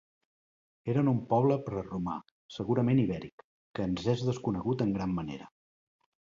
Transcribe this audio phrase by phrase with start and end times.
[0.93, 2.15] Eren un poble preromà,
[2.55, 3.45] segurament ibèric,
[3.81, 5.53] que ens és desconegut en gran manera.